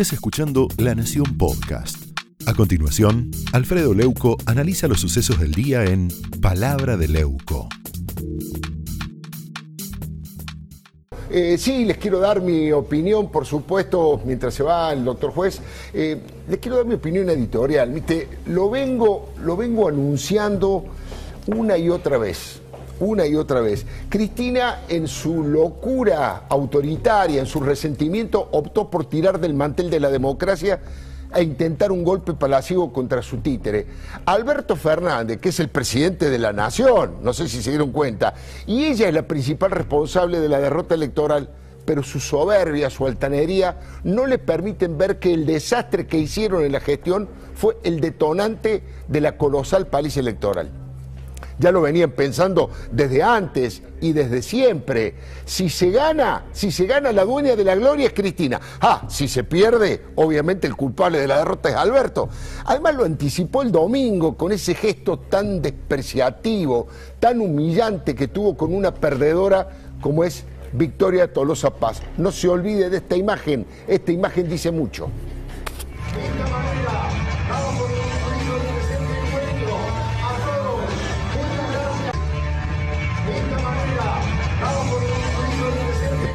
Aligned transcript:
estés 0.00 0.12
escuchando 0.12 0.68
La 0.76 0.94
Nación 0.94 1.36
Podcast. 1.36 2.16
A 2.46 2.54
continuación, 2.54 3.32
Alfredo 3.52 3.94
Leuco 3.94 4.36
analiza 4.46 4.86
los 4.86 5.00
sucesos 5.00 5.40
del 5.40 5.50
día 5.50 5.82
en 5.86 6.06
Palabra 6.40 6.96
de 6.96 7.08
Leuco. 7.08 7.68
Eh, 11.32 11.56
sí, 11.58 11.84
les 11.84 11.98
quiero 11.98 12.20
dar 12.20 12.40
mi 12.40 12.70
opinión, 12.70 13.28
por 13.32 13.44
supuesto, 13.44 14.20
mientras 14.24 14.54
se 14.54 14.62
va 14.62 14.92
el 14.92 15.04
doctor 15.04 15.32
juez. 15.32 15.60
Eh, 15.92 16.20
les 16.48 16.60
quiero 16.60 16.76
dar 16.76 16.86
mi 16.86 16.94
opinión 16.94 17.28
editorial. 17.28 17.90
¿viste? 17.90 18.28
Lo, 18.46 18.70
vengo, 18.70 19.30
lo 19.42 19.56
vengo 19.56 19.88
anunciando 19.88 20.84
una 21.48 21.76
y 21.76 21.88
otra 21.88 22.18
vez 22.18 22.62
una 23.00 23.26
y 23.26 23.34
otra 23.34 23.60
vez. 23.60 23.86
Cristina, 24.08 24.82
en 24.88 25.08
su 25.08 25.44
locura 25.44 26.44
autoritaria, 26.48 27.40
en 27.40 27.46
su 27.46 27.60
resentimiento, 27.60 28.48
optó 28.52 28.90
por 28.90 29.04
tirar 29.06 29.40
del 29.40 29.54
mantel 29.54 29.90
de 29.90 30.00
la 30.00 30.10
democracia 30.10 30.80
a 31.30 31.42
intentar 31.42 31.92
un 31.92 32.04
golpe 32.04 32.34
palacivo 32.34 32.92
contra 32.92 33.22
su 33.22 33.38
títere. 33.38 33.86
Alberto 34.26 34.76
Fernández, 34.76 35.38
que 35.38 35.50
es 35.50 35.60
el 35.60 35.68
presidente 35.68 36.30
de 36.30 36.38
la 36.38 36.52
nación, 36.52 37.16
no 37.22 37.32
sé 37.32 37.48
si 37.48 37.62
se 37.62 37.70
dieron 37.70 37.92
cuenta, 37.92 38.34
y 38.66 38.86
ella 38.86 39.08
es 39.08 39.14
la 39.14 39.26
principal 39.26 39.70
responsable 39.70 40.40
de 40.40 40.48
la 40.48 40.58
derrota 40.58 40.94
electoral, 40.94 41.50
pero 41.84 42.02
su 42.02 42.20
soberbia, 42.20 42.90
su 42.90 43.06
altanería, 43.06 43.78
no 44.04 44.26
le 44.26 44.38
permiten 44.38 44.98
ver 44.98 45.18
que 45.18 45.32
el 45.32 45.46
desastre 45.46 46.06
que 46.06 46.18
hicieron 46.18 46.64
en 46.64 46.72
la 46.72 46.80
gestión 46.80 47.28
fue 47.54 47.78
el 47.82 48.00
detonante 48.00 48.82
de 49.08 49.20
la 49.20 49.36
colosal 49.36 49.86
paliza 49.86 50.20
electoral 50.20 50.87
ya 51.58 51.72
lo 51.72 51.80
venían 51.80 52.12
pensando 52.12 52.70
desde 52.90 53.22
antes 53.22 53.82
y 54.00 54.12
desde 54.12 54.42
siempre. 54.42 55.14
Si 55.44 55.68
se 55.68 55.90
gana, 55.90 56.46
si 56.52 56.70
se 56.70 56.86
gana 56.86 57.12
la 57.12 57.24
dueña 57.24 57.56
de 57.56 57.64
la 57.64 57.74
gloria 57.74 58.06
es 58.06 58.12
Cristina. 58.12 58.60
Ah, 58.80 59.06
si 59.08 59.28
se 59.28 59.44
pierde, 59.44 60.04
obviamente 60.14 60.66
el 60.66 60.76
culpable 60.76 61.18
de 61.18 61.26
la 61.26 61.38
derrota 61.38 61.68
es 61.68 61.76
Alberto. 61.76 62.28
Además 62.64 62.94
lo 62.94 63.04
anticipó 63.04 63.62
el 63.62 63.72
domingo 63.72 64.36
con 64.36 64.52
ese 64.52 64.74
gesto 64.74 65.18
tan 65.18 65.60
despreciativo, 65.60 66.88
tan 67.18 67.40
humillante 67.40 68.14
que 68.14 68.28
tuvo 68.28 68.56
con 68.56 68.74
una 68.74 68.94
perdedora 68.94 69.68
como 70.00 70.24
es 70.24 70.44
Victoria 70.72 71.32
Tolosa 71.32 71.70
Paz. 71.70 72.02
No 72.16 72.30
se 72.30 72.48
olvide 72.48 72.90
de 72.90 72.98
esta 72.98 73.16
imagen, 73.16 73.66
esta 73.86 74.12
imagen 74.12 74.48
dice 74.48 74.70
mucho. 74.70 75.08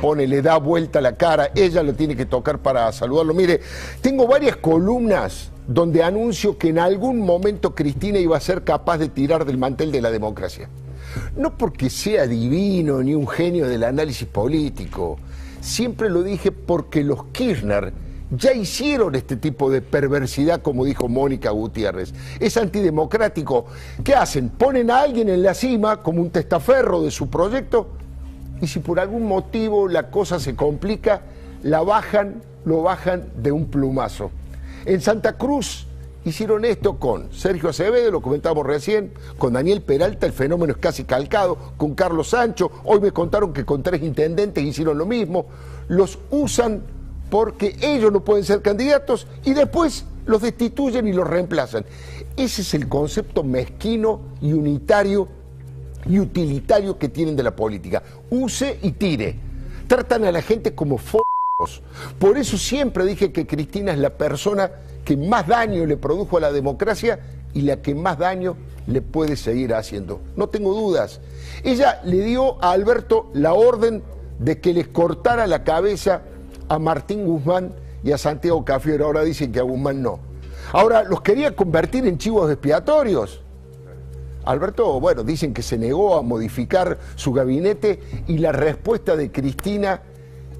Pone, 0.03 0.27
le 0.27 0.41
da 0.41 0.57
vuelta 0.57 0.99
la 0.99 1.15
cara, 1.15 1.51
ella 1.55 1.81
lo 1.81 1.93
tiene 1.93 2.13
que 2.13 2.25
tocar 2.25 2.59
para 2.59 2.91
saludarlo. 2.91 3.33
Mire, 3.33 3.61
tengo 4.01 4.27
varias 4.27 4.57
columnas 4.57 5.49
donde 5.65 6.03
anuncio 6.03 6.57
que 6.57 6.67
en 6.67 6.79
algún 6.79 7.21
momento 7.21 7.73
Cristina 7.73 8.19
iba 8.19 8.35
a 8.35 8.41
ser 8.41 8.65
capaz 8.65 8.97
de 8.97 9.07
tirar 9.07 9.45
del 9.45 9.57
mantel 9.57 9.93
de 9.93 10.01
la 10.01 10.11
democracia. 10.11 10.67
No 11.37 11.57
porque 11.57 11.89
sea 11.89 12.27
divino 12.27 13.01
ni 13.01 13.15
un 13.15 13.29
genio 13.29 13.65
del 13.65 13.85
análisis 13.85 14.27
político, 14.27 15.19
siempre 15.61 16.09
lo 16.09 16.21
dije 16.21 16.51
porque 16.51 17.01
los 17.01 17.23
Kirchner 17.27 17.93
ya 18.29 18.51
hicieron 18.51 19.15
este 19.15 19.38
tipo 19.38 19.71
de 19.71 19.81
perversidad, 19.81 20.61
como 20.61 20.83
dijo 20.83 21.07
Mónica 21.07 21.51
Gutiérrez. 21.51 22.13
Es 22.41 22.57
antidemocrático. 22.57 23.67
¿Qué 24.03 24.15
hacen? 24.15 24.49
Ponen 24.49 24.91
a 24.91 24.99
alguien 24.99 25.29
en 25.29 25.43
la 25.43 25.53
cima 25.53 26.03
como 26.03 26.21
un 26.21 26.29
testaferro 26.29 27.03
de 27.03 27.11
su 27.11 27.29
proyecto 27.29 28.02
y 28.64 28.67
si 28.67 28.80
por 28.80 28.97
algún 29.02 29.28
motivo 29.28 29.89
la 29.89 30.09
cosa 30.09 30.39
se 30.39 30.56
complica, 30.56 31.23
la 31.64 31.81
bajan, 31.81 32.42
lo 32.64 32.81
bajan 32.81 33.25
de 33.36 33.52
un 33.52 33.66
plumazo. 33.66 34.31
En 34.86 35.02
Santa 35.02 35.33
Cruz 35.33 35.86
hicieron 36.23 36.64
esto 36.64 36.97
con 36.97 37.30
Sergio 37.34 37.67
Acevedo, 37.67 38.09
lo 38.09 38.22
comentamos 38.22 38.66
recién, 38.66 39.12
con 39.38 39.52
Daniel 39.52 39.81
Peralta, 39.81 40.28
el 40.28 40.31
fenómeno 40.31 40.72
es 40.72 40.78
casi 40.79 41.03
calcado, 41.03 41.57
con 41.75 41.94
Carlos 41.94 42.29
Sancho, 42.29 42.72
hoy 42.85 43.02
me 43.02 43.12
contaron 43.12 43.52
que 43.52 43.66
con 43.66 43.84
tres 43.84 44.02
intendentes 44.02 44.63
hicieron 44.63 44.97
lo 44.97 45.06
mismo, 45.06 45.47
los 45.90 46.18
usan 46.31 46.84
porque 47.29 47.75
ellos 47.81 48.13
no 48.13 48.23
pueden 48.23 48.46
ser 48.46 48.62
candidatos 48.62 49.28
y 49.44 49.53
después 49.53 50.06
los 50.25 50.41
destituyen 50.41 51.06
y 51.06 51.12
los 51.12 51.28
reemplazan. 51.28 51.84
Ese 52.38 52.62
es 52.62 52.73
el 52.75 52.88
concepto 52.88 53.44
mezquino 53.44 54.22
y 54.41 54.53
unitario 54.53 55.42
y 56.06 56.19
utilitario 56.19 56.97
que 56.97 57.09
tienen 57.09 57.36
de 57.36 57.44
la 57.44 57.56
política. 57.56 58.03
Use 58.30 58.80
y 58.81 58.91
tire. 58.91 59.36
Tratan 59.88 60.25
a 60.25 60.31
la 60.31 60.41
gente 60.41 60.74
como 60.74 60.96
f***os. 60.96 61.81
Por 62.19 62.38
eso 62.38 62.58
siempre 62.58 63.06
dije 63.06 63.31
que 63.31 63.46
Cristina 63.46 63.91
es 63.91 64.00
la 64.00 64.12
persona 64.12 64.72
que 65.06 65.18
más 65.18 65.47
daño 65.47 65.86
le 65.86 65.97
produjo 65.97 66.38
a 66.38 66.41
la 66.41 66.52
democracia 66.52 67.19
y 67.53 67.62
la 67.62 67.81
que 67.81 67.94
más 67.94 68.18
daño 68.18 68.56
le 68.88 69.02
puede 69.02 69.36
seguir 69.36 69.74
haciendo. 69.74 70.22
No 70.36 70.47
tengo 70.47 70.74
dudas. 70.74 71.22
Ella 71.64 72.02
le 72.03 72.22
dio 72.24 72.62
a 72.64 72.72
Alberto 72.72 73.30
la 73.34 73.53
orden 73.53 74.03
de 74.40 74.59
que 74.59 74.74
les 74.74 74.88
cortara 74.88 75.47
la 75.47 75.64
cabeza 75.64 76.24
a 76.70 76.80
Martín 76.80 77.25
Guzmán 77.25 77.74
y 78.03 78.12
a 78.12 78.18
Santiago 78.18 78.66
Cafiero. 78.66 79.06
Ahora 79.06 79.24
dicen 79.24 79.52
que 79.52 79.59
a 79.59 79.64
Guzmán 79.64 80.02
no. 80.02 80.20
Ahora 80.72 81.03
los 81.03 81.22
quería 81.22 81.56
convertir 81.56 82.08
en 82.08 82.18
chivos 82.18 82.52
expiatorios. 82.52 83.42
Alberto, 84.45 84.99
bueno, 84.99 85.23
dicen 85.23 85.53
que 85.53 85.61
se 85.61 85.77
negó 85.77 86.17
a 86.17 86.21
modificar 86.21 86.99
su 87.15 87.31
gabinete 87.31 87.99
y 88.27 88.39
la 88.39 88.51
respuesta 88.51 89.15
de 89.15 89.31
Cristina 89.31 90.01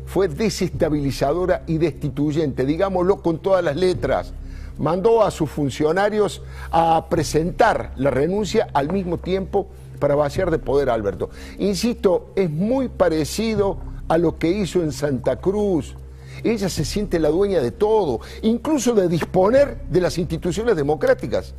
fue 0.06 0.28
desestabilizadora 0.28 1.64
y 1.68 1.78
destituyente, 1.78 2.66
digámoslo 2.66 3.22
con 3.22 3.40
todas 3.40 3.64
las 3.64 3.76
letras. 3.76 4.34
Mandó 4.78 5.24
a 5.24 5.32
sus 5.32 5.50
funcionarios 5.50 6.42
a 6.72 7.08
presentar 7.10 7.94
la 7.96 8.10
renuncia 8.10 8.68
al 8.74 8.92
mismo 8.92 9.18
tiempo 9.18 9.68
para 10.00 10.16
vaciar 10.16 10.50
de 10.52 10.60
poder 10.60 10.90
a 10.90 10.94
Alberto. 10.94 11.30
Insisto, 11.60 12.32
es 12.36 12.50
muy 12.50 12.90
parecido 12.90 13.78
a 14.08 14.18
lo 14.18 14.38
que 14.38 14.50
hizo 14.50 14.82
en 14.82 14.92
Santa 14.92 15.38
Cruz. 15.38 15.96
Ella 16.44 16.70
se 16.70 16.86
siente 16.86 17.20
la 17.20 17.30
dueña 17.30 17.62
de 17.62 17.72
todo, 17.72 18.20
incluso 18.42 18.94
de 18.94 19.08
disponer 19.08 19.78
de 19.90 20.02
las 20.02 20.18
instituciones 20.18 20.76
democráticas. 20.76 21.54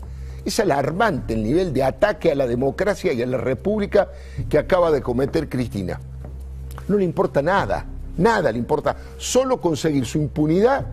Es 0.45 0.61
alarmante 0.61 1.35
el 1.35 1.43
nivel 1.43 1.73
de 1.73 1.83
ataque 1.83 2.33
a 2.33 2.35
la 2.35 2.47
democracia 2.47 3.13
y 3.13 3.23
a 3.23 3.27
la 3.27 3.39
república 3.39 4.09
que 4.49 4.59
acaba 4.59 4.91
de 4.91 5.03
cometer 5.03 5.49
Cristina. 5.49 6.01
No 6.89 6.97
le 6.97 7.05
importa 7.05 7.41
nada, 7.41 7.87
nada 8.19 8.53
le 8.53 8.59
importa, 8.59 8.97
solo 9.17 9.61
conseguir 9.61 10.05
su 10.05 10.19
impunidad 10.19 10.87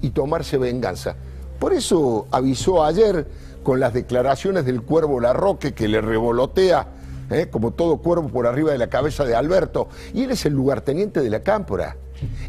y 0.00 0.10
tomarse 0.10 0.58
venganza. 0.58 1.16
Por 1.58 1.72
eso 1.72 2.26
avisó 2.30 2.84
ayer 2.84 3.26
con 3.62 3.80
las 3.80 3.92
declaraciones 3.92 4.64
del 4.64 4.82
cuervo 4.82 5.20
Larroque 5.20 5.72
que 5.72 5.88
le 5.88 6.00
revolotea 6.00 6.88
¿eh? 7.30 7.48
como 7.50 7.72
todo 7.72 7.98
cuervo 7.98 8.28
por 8.28 8.46
arriba 8.46 8.72
de 8.72 8.78
la 8.78 8.88
cabeza 8.88 9.24
de 9.24 9.34
Alberto, 9.34 9.88
y 10.12 10.22
él 10.22 10.30
es 10.30 10.44
el 10.46 10.54
lugarteniente 10.54 11.20
de 11.20 11.30
la 11.30 11.40
cámpora. 11.40 11.96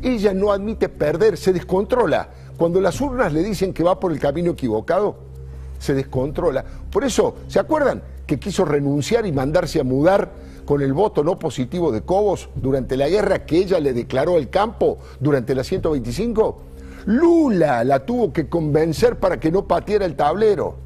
Ella 0.01 0.33
no 0.33 0.51
admite 0.51 0.89
perder, 0.89 1.37
se 1.37 1.53
descontrola. 1.53 2.29
Cuando 2.57 2.79
las 2.79 3.01
urnas 3.01 3.33
le 3.33 3.43
dicen 3.43 3.73
que 3.73 3.83
va 3.83 3.99
por 3.99 4.11
el 4.11 4.19
camino 4.19 4.51
equivocado, 4.51 5.17
se 5.79 5.93
descontrola. 5.93 6.63
Por 6.91 7.03
eso, 7.03 7.35
¿se 7.47 7.59
acuerdan 7.59 8.01
que 8.25 8.39
quiso 8.39 8.65
renunciar 8.65 9.25
y 9.25 9.31
mandarse 9.31 9.79
a 9.79 9.83
mudar 9.83 10.31
con 10.65 10.81
el 10.81 10.93
voto 10.93 11.23
no 11.23 11.37
positivo 11.37 11.91
de 11.91 12.01
Cobos 12.01 12.49
durante 12.55 12.97
la 12.97 13.07
guerra 13.07 13.45
que 13.45 13.57
ella 13.57 13.79
le 13.79 13.93
declaró 13.93 14.35
al 14.35 14.49
campo 14.49 14.97
durante 15.19 15.53
la 15.53 15.63
125? 15.63 16.61
Lula 17.05 17.83
la 17.83 18.05
tuvo 18.05 18.33
que 18.33 18.49
convencer 18.49 19.19
para 19.19 19.39
que 19.39 19.51
no 19.51 19.67
patiera 19.67 20.05
el 20.05 20.15
tablero. 20.15 20.85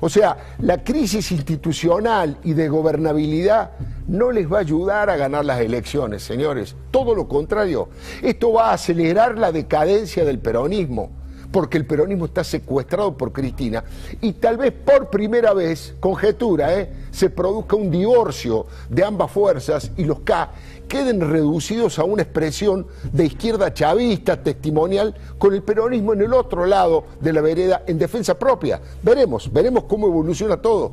O 0.00 0.08
sea, 0.08 0.36
la 0.58 0.82
crisis 0.82 1.30
institucional 1.30 2.38
y 2.42 2.54
de 2.54 2.68
gobernabilidad 2.68 3.70
no 4.08 4.32
les 4.32 4.52
va 4.52 4.58
a 4.58 4.60
ayudar 4.60 5.08
a 5.08 5.16
ganar 5.16 5.44
las 5.44 5.60
elecciones, 5.60 6.22
señores. 6.22 6.74
Todo 6.90 7.14
lo 7.14 7.28
contrario. 7.28 7.88
Esto 8.22 8.52
va 8.52 8.70
a 8.70 8.74
acelerar 8.74 9.38
la 9.38 9.52
decadencia 9.52 10.24
del 10.24 10.38
peronismo 10.38 11.10
porque 11.50 11.78
el 11.78 11.86
peronismo 11.86 12.26
está 12.26 12.44
secuestrado 12.44 13.16
por 13.16 13.32
Cristina 13.32 13.84
y 14.20 14.34
tal 14.34 14.56
vez 14.56 14.72
por 14.72 15.10
primera 15.10 15.54
vez, 15.54 15.94
conjetura, 16.00 16.78
¿eh? 16.78 16.92
se 17.10 17.30
produzca 17.30 17.76
un 17.76 17.90
divorcio 17.90 18.66
de 18.88 19.04
ambas 19.04 19.30
fuerzas 19.30 19.90
y 19.96 20.04
los 20.04 20.20
K 20.20 20.50
queden 20.88 21.20
reducidos 21.20 21.98
a 21.98 22.04
una 22.04 22.22
expresión 22.22 22.86
de 23.12 23.26
izquierda 23.26 23.74
chavista, 23.74 24.42
testimonial, 24.42 25.14
con 25.38 25.54
el 25.54 25.62
peronismo 25.62 26.12
en 26.12 26.22
el 26.22 26.32
otro 26.32 26.66
lado 26.66 27.04
de 27.20 27.32
la 27.32 27.40
vereda 27.40 27.82
en 27.86 27.98
defensa 27.98 28.38
propia. 28.38 28.80
Veremos, 29.02 29.52
veremos 29.52 29.84
cómo 29.84 30.06
evoluciona 30.06 30.56
todo. 30.56 30.92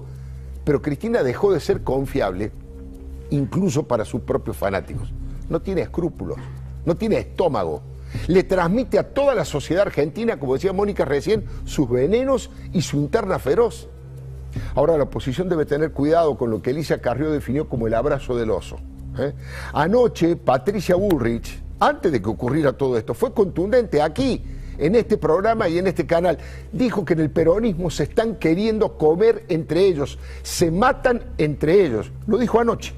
Pero 0.64 0.82
Cristina 0.82 1.24
dejó 1.24 1.52
de 1.52 1.60
ser 1.60 1.84
confiable, 1.84 2.52
incluso 3.30 3.84
para 3.84 4.06
sus 4.06 4.22
propios 4.22 4.58
fanáticos. 4.58 5.12
No 5.50 5.62
tiene 5.62 5.82
escrúpulos, 5.82 6.38
no 6.86 6.96
tiene 6.96 7.18
estómago 7.18 7.82
le 8.28 8.44
transmite 8.44 9.00
a 9.00 9.14
toda 9.14 9.36
la 9.36 9.46
sociedad 9.46 9.88
argentina, 9.88 10.40
como 10.40 10.54
decía 10.54 10.74
Mónica 10.74 11.06
recién, 11.06 11.46
sus 11.66 11.90
venenos 11.90 12.50
y 12.72 12.82
su 12.82 12.98
interna 12.98 13.40
feroz. 13.40 13.90
Ahora 14.76 14.98
la 14.98 15.04
oposición 15.04 15.50
debe 15.50 15.66
tener 15.66 15.92
cuidado 15.92 16.38
con 16.38 16.52
lo 16.52 16.62
que 16.62 16.72
Elisa 16.72 17.00
Carrió 17.00 17.32
definió 17.32 17.68
como 17.68 17.88
el 17.88 17.94
abrazo 17.94 18.36
del 18.36 18.52
oso. 18.52 18.78
¿eh? 19.18 19.34
Anoche, 19.74 20.36
Patricia 20.36 20.96
Bullrich, 20.96 21.62
antes 21.80 22.12
de 22.12 22.22
que 22.22 22.30
ocurriera 22.30 22.74
todo 22.74 22.98
esto, 22.98 23.14
fue 23.14 23.34
contundente 23.34 24.02
aquí, 24.02 24.44
en 24.78 24.96
este 24.96 25.18
programa 25.18 25.68
y 25.70 25.78
en 25.78 25.88
este 25.88 26.06
canal. 26.06 26.38
Dijo 26.72 27.06
que 27.06 27.14
en 27.14 27.20
el 27.22 27.32
peronismo 27.32 27.90
se 27.90 28.04
están 28.04 28.36
queriendo 28.36 28.98
comer 28.98 29.46
entre 29.50 29.86
ellos, 29.86 30.20
se 30.42 30.72
matan 30.72 31.22
entre 31.38 31.86
ellos. 31.86 32.12
Lo 32.28 32.38
dijo 32.38 32.60
anoche. 32.60 32.94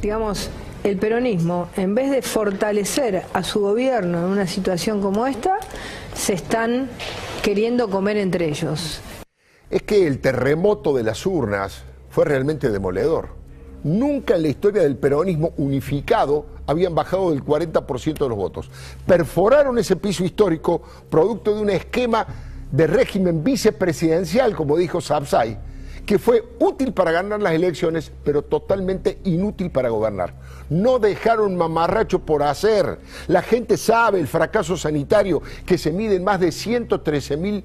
Digamos, 0.00 0.50
el 0.86 0.98
peronismo, 0.98 1.68
en 1.76 1.94
vez 1.94 2.10
de 2.10 2.22
fortalecer 2.22 3.24
a 3.32 3.42
su 3.42 3.60
gobierno 3.60 4.18
en 4.18 4.24
una 4.24 4.46
situación 4.46 5.00
como 5.00 5.26
esta, 5.26 5.58
se 6.14 6.34
están 6.34 6.88
queriendo 7.42 7.90
comer 7.90 8.16
entre 8.16 8.48
ellos. 8.48 9.00
Es 9.68 9.82
que 9.82 10.06
el 10.06 10.20
terremoto 10.20 10.94
de 10.94 11.02
las 11.02 11.26
urnas 11.26 11.82
fue 12.08 12.24
realmente 12.24 12.70
demoledor. 12.70 13.30
Nunca 13.82 14.36
en 14.36 14.42
la 14.42 14.48
historia 14.48 14.82
del 14.82 14.96
peronismo 14.96 15.52
unificado 15.56 16.46
habían 16.66 16.94
bajado 16.94 17.30
del 17.30 17.44
40% 17.44 18.18
de 18.18 18.28
los 18.28 18.38
votos. 18.38 18.70
Perforaron 19.06 19.78
ese 19.78 19.96
piso 19.96 20.24
histórico 20.24 20.82
producto 21.10 21.54
de 21.54 21.62
un 21.62 21.70
esquema 21.70 22.26
de 22.70 22.86
régimen 22.86 23.42
vicepresidencial, 23.42 24.54
como 24.54 24.76
dijo 24.76 25.00
Sabzai, 25.00 25.58
que 26.06 26.20
fue 26.20 26.44
útil 26.60 26.92
para 26.92 27.10
ganar 27.10 27.42
las 27.42 27.52
elecciones, 27.52 28.12
pero 28.24 28.42
totalmente 28.42 29.18
inútil 29.24 29.70
para 29.70 29.88
gobernar. 29.88 30.34
No 30.70 31.00
dejaron 31.00 31.56
mamarracho 31.56 32.20
por 32.20 32.44
hacer. 32.44 33.00
La 33.26 33.42
gente 33.42 33.76
sabe 33.76 34.20
el 34.20 34.28
fracaso 34.28 34.76
sanitario 34.76 35.42
que 35.66 35.76
se 35.76 35.90
mide 35.90 36.14
en 36.14 36.24
más 36.24 36.38
de 36.38 36.52
113 36.52 37.36
mil 37.36 37.64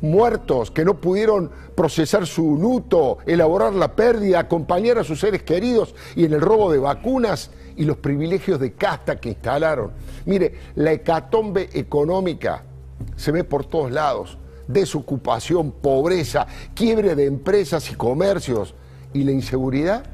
muertos 0.00 0.70
que 0.70 0.84
no 0.84 1.00
pudieron 1.00 1.50
procesar 1.76 2.26
su 2.26 2.56
luto, 2.56 3.18
elaborar 3.26 3.74
la 3.74 3.94
pérdida, 3.94 4.40
acompañar 4.40 4.98
a 4.98 5.04
sus 5.04 5.20
seres 5.20 5.42
queridos 5.42 5.94
y 6.16 6.24
en 6.24 6.32
el 6.32 6.40
robo 6.40 6.72
de 6.72 6.78
vacunas 6.78 7.50
y 7.76 7.84
los 7.84 7.98
privilegios 7.98 8.58
de 8.58 8.72
casta 8.72 9.20
que 9.20 9.28
instalaron. 9.28 9.92
Mire, 10.24 10.54
la 10.74 10.92
hecatombe 10.92 11.68
económica 11.74 12.64
se 13.16 13.32
ve 13.32 13.44
por 13.44 13.64
todos 13.64 13.92
lados 13.92 14.38
desocupación, 14.68 15.72
pobreza, 15.72 16.46
quiebre 16.74 17.14
de 17.14 17.26
empresas 17.26 17.90
y 17.90 17.94
comercios. 17.94 18.74
¿Y 19.12 19.24
la 19.24 19.32
inseguridad? 19.32 20.04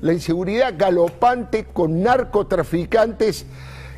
La 0.00 0.12
inseguridad 0.12 0.74
galopante 0.76 1.66
con 1.72 2.02
narcotraficantes 2.02 3.46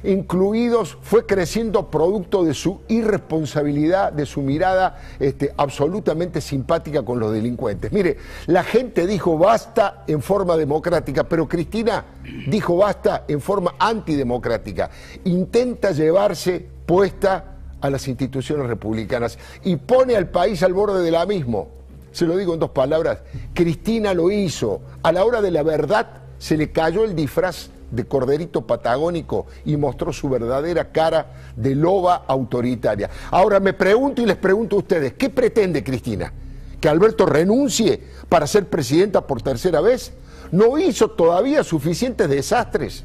incluidos 0.02 0.96
fue 1.02 1.26
creciendo 1.26 1.90
producto 1.90 2.44
de 2.44 2.54
su 2.54 2.80
irresponsabilidad, 2.88 4.12
de 4.12 4.26
su 4.26 4.42
mirada 4.42 4.98
este, 5.18 5.52
absolutamente 5.56 6.40
simpática 6.40 7.02
con 7.02 7.20
los 7.20 7.32
delincuentes. 7.32 7.92
Mire, 7.92 8.16
la 8.46 8.64
gente 8.64 9.06
dijo 9.06 9.36
basta 9.38 10.04
en 10.06 10.22
forma 10.22 10.56
democrática, 10.56 11.24
pero 11.24 11.48
Cristina 11.48 12.04
dijo 12.48 12.76
basta 12.76 13.24
en 13.28 13.40
forma 13.40 13.74
antidemocrática. 13.78 14.90
Intenta 15.24 15.92
llevarse 15.92 16.66
puesta 16.86 17.49
a 17.80 17.90
las 17.90 18.08
instituciones 18.08 18.66
republicanas 18.66 19.38
y 19.64 19.76
pone 19.76 20.16
al 20.16 20.28
país 20.28 20.62
al 20.62 20.74
borde 20.74 21.02
de 21.02 21.10
la 21.10 21.26
misma. 21.26 21.64
Se 22.12 22.26
lo 22.26 22.36
digo 22.36 22.54
en 22.54 22.60
dos 22.60 22.70
palabras, 22.70 23.20
Cristina 23.54 24.14
lo 24.14 24.30
hizo. 24.30 24.80
A 25.02 25.12
la 25.12 25.24
hora 25.24 25.40
de 25.40 25.50
la 25.50 25.62
verdad 25.62 26.08
se 26.38 26.56
le 26.56 26.72
cayó 26.72 27.04
el 27.04 27.14
disfraz 27.14 27.70
de 27.90 28.04
corderito 28.04 28.66
patagónico 28.66 29.46
y 29.64 29.76
mostró 29.76 30.12
su 30.12 30.28
verdadera 30.28 30.92
cara 30.92 31.52
de 31.56 31.74
loba 31.74 32.24
autoritaria. 32.26 33.10
Ahora 33.30 33.60
me 33.60 33.72
pregunto 33.72 34.22
y 34.22 34.26
les 34.26 34.36
pregunto 34.36 34.76
a 34.76 34.80
ustedes, 34.80 35.14
¿qué 35.14 35.30
pretende 35.30 35.82
Cristina? 35.82 36.32
¿Que 36.80 36.88
Alberto 36.88 37.26
renuncie 37.26 38.00
para 38.28 38.46
ser 38.46 38.68
presidenta 38.68 39.26
por 39.26 39.42
tercera 39.42 39.80
vez? 39.80 40.12
¿No 40.50 40.78
hizo 40.78 41.10
todavía 41.10 41.62
suficientes 41.62 42.28
desastres? 42.28 43.04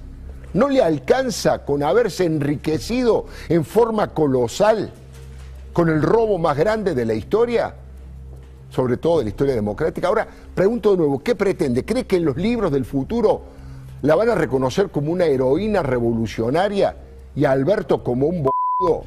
No 0.55 0.69
le 0.69 0.81
alcanza 0.81 1.65
con 1.65 1.83
haberse 1.83 2.23
enriquecido 2.23 3.25
en 3.49 3.65
forma 3.65 4.13
colosal 4.13 4.89
con 5.73 5.89
el 5.89 6.01
robo 6.01 6.37
más 6.37 6.57
grande 6.57 6.95
de 6.95 7.05
la 7.05 7.13
historia, 7.13 7.75
sobre 8.69 8.95
todo 8.95 9.17
de 9.17 9.25
la 9.25 9.29
historia 9.31 9.53
democrática. 9.53 10.07
Ahora, 10.07 10.25
pregunto 10.55 10.91
de 10.91 10.97
nuevo, 10.97 11.21
¿qué 11.21 11.35
pretende? 11.35 11.83
¿Cree 11.83 12.05
que 12.05 12.15
en 12.15 12.23
los 12.23 12.37
libros 12.37 12.71
del 12.71 12.85
futuro 12.85 13.41
la 14.01 14.15
van 14.15 14.29
a 14.29 14.35
reconocer 14.35 14.89
como 14.89 15.11
una 15.11 15.25
heroína 15.25 15.83
revolucionaria 15.83 16.95
y 17.35 17.43
a 17.43 17.51
Alberto 17.51 18.01
como 18.01 18.27
un 18.27 18.49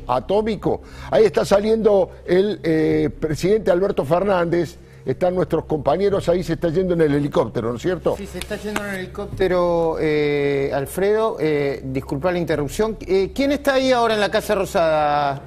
atómico? 0.06 0.82
Ahí 1.10 1.24
está 1.24 1.46
saliendo 1.46 2.10
el 2.26 2.60
eh, 2.62 3.08
presidente 3.18 3.70
Alberto 3.70 4.04
Fernández 4.04 4.76
están 5.08 5.34
nuestros 5.34 5.64
compañeros, 5.64 6.28
ahí 6.28 6.42
se 6.42 6.52
está 6.52 6.68
yendo 6.68 6.92
en 6.92 7.00
el 7.00 7.14
helicóptero, 7.14 7.70
¿no 7.70 7.76
es 7.76 7.82
cierto? 7.82 8.14
Sí, 8.18 8.26
se 8.26 8.40
está 8.40 8.56
yendo 8.56 8.84
en 8.84 8.90
el 8.90 8.94
helicóptero, 8.96 9.96
eh, 9.98 10.70
Alfredo, 10.74 11.38
eh, 11.40 11.80
disculpa 11.82 12.30
la 12.30 12.38
interrupción. 12.38 12.98
Eh, 13.00 13.32
¿Quién 13.34 13.52
está 13.52 13.74
ahí 13.74 13.90
ahora 13.90 14.12
en 14.12 14.20
la 14.20 14.30
Casa 14.30 14.54
Rosada? 14.54 15.40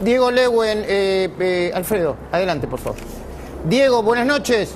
Diego 0.00 0.30
Lewen, 0.30 0.84
eh, 0.86 1.70
Alfredo, 1.74 2.16
adelante, 2.32 2.66
por 2.66 2.78
favor. 2.78 2.98
Diego, 3.68 4.02
buenas 4.02 4.26
noches. 4.26 4.74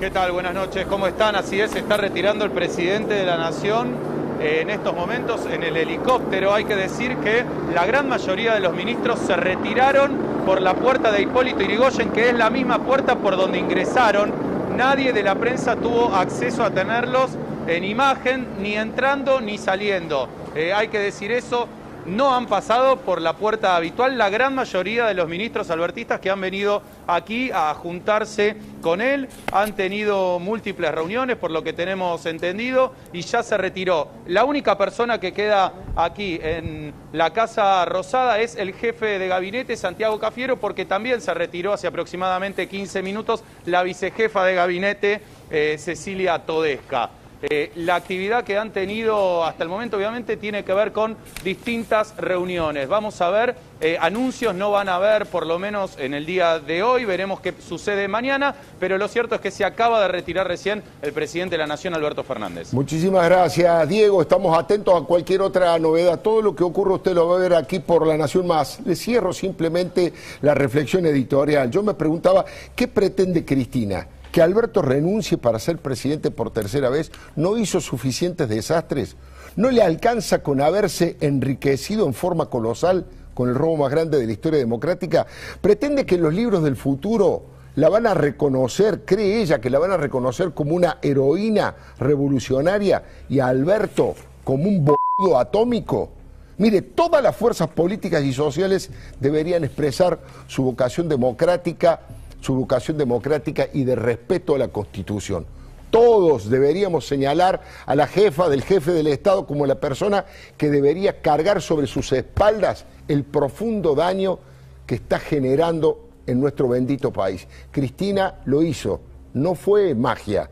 ¿Qué 0.00 0.10
tal? 0.10 0.32
Buenas 0.32 0.54
noches, 0.54 0.86
¿cómo 0.86 1.06
están? 1.08 1.36
Así 1.36 1.60
es, 1.60 1.72
se 1.72 1.80
está 1.80 1.98
retirando 1.98 2.46
el 2.46 2.52
presidente 2.52 3.12
de 3.12 3.26
la 3.26 3.36
Nación 3.36 3.94
en 4.40 4.70
estos 4.70 4.94
momentos 4.94 5.42
en 5.44 5.62
el 5.62 5.76
helicóptero. 5.76 6.54
Hay 6.54 6.64
que 6.64 6.74
decir 6.74 7.18
que 7.18 7.44
la 7.74 7.84
gran 7.84 8.08
mayoría 8.08 8.54
de 8.54 8.60
los 8.60 8.72
ministros 8.72 9.18
se 9.18 9.36
retiraron 9.36 10.29
por 10.40 10.60
la 10.60 10.74
puerta 10.74 11.12
de 11.12 11.22
Hipólito 11.22 11.62
Irigoyen, 11.62 12.10
que 12.10 12.30
es 12.30 12.34
la 12.34 12.50
misma 12.50 12.80
puerta 12.80 13.16
por 13.16 13.36
donde 13.36 13.58
ingresaron. 13.58 14.32
Nadie 14.76 15.12
de 15.12 15.22
la 15.22 15.34
prensa 15.34 15.76
tuvo 15.76 16.14
acceso 16.14 16.64
a 16.64 16.70
tenerlos 16.70 17.30
en 17.66 17.84
imagen, 17.84 18.46
ni 18.60 18.74
entrando 18.74 19.40
ni 19.40 19.58
saliendo. 19.58 20.28
Eh, 20.54 20.72
hay 20.72 20.88
que 20.88 20.98
decir 20.98 21.30
eso 21.30 21.68
no 22.06 22.34
han 22.34 22.46
pasado 22.46 22.96
por 22.98 23.20
la 23.20 23.34
puerta 23.36 23.76
habitual 23.76 24.16
la 24.16 24.30
gran 24.30 24.54
mayoría 24.54 25.06
de 25.06 25.14
los 25.14 25.28
ministros 25.28 25.70
albertistas 25.70 26.20
que 26.20 26.30
han 26.30 26.40
venido 26.40 26.82
aquí 27.06 27.50
a 27.52 27.72
juntarse 27.74 28.56
con 28.80 29.00
él. 29.00 29.28
Han 29.52 29.74
tenido 29.74 30.38
múltiples 30.38 30.92
reuniones, 30.92 31.36
por 31.36 31.50
lo 31.50 31.62
que 31.62 31.72
tenemos 31.72 32.24
entendido, 32.26 32.94
y 33.12 33.22
ya 33.22 33.42
se 33.42 33.56
retiró. 33.56 34.08
La 34.26 34.44
única 34.44 34.78
persona 34.78 35.20
que 35.20 35.32
queda 35.32 35.72
aquí 35.96 36.38
en 36.42 36.92
la 37.12 37.32
Casa 37.32 37.84
Rosada 37.84 38.40
es 38.40 38.56
el 38.56 38.74
jefe 38.74 39.18
de 39.18 39.28
gabinete, 39.28 39.76
Santiago 39.76 40.18
Cafiero, 40.18 40.58
porque 40.58 40.84
también 40.84 41.20
se 41.20 41.34
retiró 41.34 41.72
hace 41.72 41.86
aproximadamente 41.86 42.68
15 42.68 43.02
minutos 43.02 43.44
la 43.66 43.82
vicejefa 43.82 44.44
de 44.44 44.54
gabinete, 44.54 45.22
eh, 45.50 45.76
Cecilia 45.78 46.38
Todesca. 46.40 47.10
Eh, 47.42 47.72
la 47.76 47.94
actividad 47.94 48.44
que 48.44 48.58
han 48.58 48.70
tenido 48.70 49.44
hasta 49.44 49.62
el 49.62 49.70
momento 49.70 49.96
obviamente 49.96 50.36
tiene 50.36 50.62
que 50.62 50.74
ver 50.74 50.92
con 50.92 51.16
distintas 51.42 52.14
reuniones. 52.18 52.86
Vamos 52.86 53.18
a 53.22 53.30
ver, 53.30 53.56
eh, 53.80 53.96
anuncios 53.98 54.54
no 54.54 54.70
van 54.70 54.90
a 54.90 54.96
haber 54.96 55.24
por 55.24 55.46
lo 55.46 55.58
menos 55.58 55.96
en 55.98 56.12
el 56.12 56.26
día 56.26 56.58
de 56.58 56.82
hoy, 56.82 57.06
veremos 57.06 57.40
qué 57.40 57.54
sucede 57.66 58.08
mañana, 58.08 58.54
pero 58.78 58.98
lo 58.98 59.08
cierto 59.08 59.36
es 59.36 59.40
que 59.40 59.50
se 59.50 59.64
acaba 59.64 60.02
de 60.02 60.08
retirar 60.08 60.46
recién 60.46 60.82
el 61.00 61.14
presidente 61.14 61.54
de 61.54 61.58
la 61.58 61.66
Nación, 61.66 61.94
Alberto 61.94 62.22
Fernández. 62.24 62.74
Muchísimas 62.74 63.24
gracias, 63.24 63.88
Diego. 63.88 64.20
Estamos 64.20 64.58
atentos 64.58 65.02
a 65.02 65.06
cualquier 65.06 65.40
otra 65.40 65.78
novedad. 65.78 66.20
Todo 66.20 66.42
lo 66.42 66.54
que 66.54 66.62
ocurre 66.62 66.94
usted 66.94 67.14
lo 67.14 67.26
va 67.26 67.36
a 67.36 67.40
ver 67.40 67.54
aquí 67.54 67.78
por 67.78 68.06
La 68.06 68.18
Nación 68.18 68.46
Más. 68.46 68.80
Le 68.84 68.94
cierro 68.94 69.32
simplemente 69.32 70.12
la 70.42 70.52
reflexión 70.52 71.06
editorial. 71.06 71.70
Yo 71.70 71.82
me 71.82 71.94
preguntaba, 71.94 72.44
¿qué 72.76 72.86
pretende 72.86 73.46
Cristina? 73.46 74.06
Que 74.32 74.42
Alberto 74.42 74.82
renuncie 74.82 75.38
para 75.38 75.58
ser 75.58 75.78
presidente 75.78 76.30
por 76.30 76.52
tercera 76.52 76.88
vez 76.88 77.10
no 77.36 77.56
hizo 77.56 77.80
suficientes 77.80 78.48
desastres, 78.48 79.16
no 79.56 79.70
le 79.70 79.82
alcanza 79.82 80.42
con 80.42 80.60
haberse 80.60 81.16
enriquecido 81.20 82.06
en 82.06 82.14
forma 82.14 82.46
colosal 82.46 83.06
con 83.34 83.48
el 83.48 83.54
robo 83.54 83.76
más 83.78 83.90
grande 83.90 84.18
de 84.18 84.26
la 84.26 84.32
historia 84.32 84.58
democrática, 84.58 85.26
pretende 85.60 86.06
que 86.06 86.18
los 86.18 86.34
libros 86.34 86.62
del 86.62 86.76
futuro 86.76 87.42
la 87.76 87.88
van 87.88 88.06
a 88.06 88.14
reconocer, 88.14 89.04
cree 89.04 89.40
ella 89.40 89.60
que 89.60 89.70
la 89.70 89.78
van 89.78 89.92
a 89.92 89.96
reconocer 89.96 90.52
como 90.52 90.74
una 90.74 90.98
heroína 91.02 91.74
revolucionaria 91.98 93.02
y 93.28 93.38
a 93.38 93.46
Alberto 93.48 94.14
como 94.44 94.64
un 94.64 94.84
boludo 94.84 95.38
atómico. 95.38 96.10
Mire, 96.58 96.82
todas 96.82 97.22
las 97.22 97.34
fuerzas 97.34 97.68
políticas 97.68 98.22
y 98.22 98.34
sociales 98.34 98.90
deberían 99.18 99.64
expresar 99.64 100.18
su 100.46 100.62
vocación 100.62 101.08
democrática 101.08 102.00
su 102.40 102.54
vocación 102.54 102.98
democrática 102.98 103.68
y 103.72 103.84
de 103.84 103.96
respeto 103.96 104.54
a 104.54 104.58
la 104.58 104.68
Constitución. 104.68 105.46
Todos 105.90 106.48
deberíamos 106.48 107.06
señalar 107.06 107.62
a 107.84 107.94
la 107.96 108.06
jefa 108.06 108.48
del 108.48 108.62
jefe 108.62 108.92
del 108.92 109.08
Estado 109.08 109.46
como 109.46 109.66
la 109.66 109.80
persona 109.80 110.24
que 110.56 110.70
debería 110.70 111.20
cargar 111.20 111.60
sobre 111.60 111.86
sus 111.86 112.12
espaldas 112.12 112.86
el 113.08 113.24
profundo 113.24 113.94
daño 113.94 114.38
que 114.86 114.94
está 114.94 115.18
generando 115.18 116.08
en 116.26 116.40
nuestro 116.40 116.68
bendito 116.68 117.12
país. 117.12 117.48
Cristina 117.72 118.40
lo 118.44 118.62
hizo, 118.62 119.00
no 119.34 119.54
fue 119.56 119.94
magia, 119.94 120.50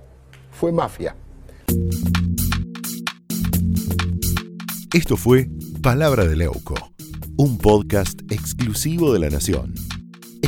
fue 0.50 0.72
mafia. 0.72 1.14
Esto 4.92 5.16
fue 5.16 5.48
Palabra 5.82 6.24
de 6.24 6.34
Leuco, 6.34 6.74
un 7.36 7.58
podcast 7.58 8.20
exclusivo 8.32 9.12
de 9.12 9.20
la 9.20 9.30
Nación. 9.30 9.87